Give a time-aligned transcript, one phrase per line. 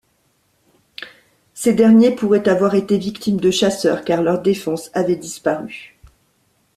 [1.53, 5.95] Ces derniers pourraient avoir été victimes de chasseurs car leurs défenses avaient disparu.